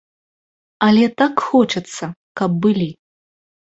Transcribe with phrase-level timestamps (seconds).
[0.87, 2.05] Але так хочацца,
[2.43, 2.89] каб былі.